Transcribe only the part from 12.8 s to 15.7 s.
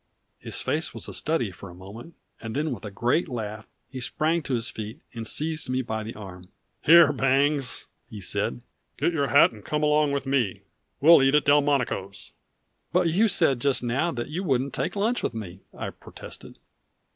"But you said just now you wouldn't take lunch with me,"